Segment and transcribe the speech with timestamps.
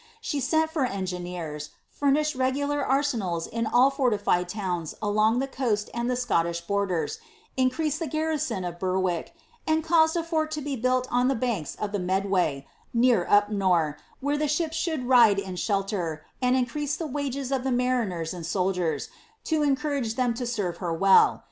[0.19, 5.91] She ^nt for engineers, and furnished regular arsenals in all fortified towns along the coast
[5.93, 7.19] and the Scottish borders,
[7.55, 9.31] increaj«ed the garrison of Ber vick,
[9.67, 13.95] and caused a fort to be built on the banks of the Medway, near Upnor,
[14.21, 18.43] where the ships should ride in shelter, and increased the wages of the mariners and
[18.43, 19.07] soldiers,
[19.43, 21.39] to encourage tliem to serve her well.